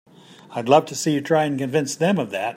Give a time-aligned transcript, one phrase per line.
[0.49, 2.49] I'd love to see you try and convince them of that!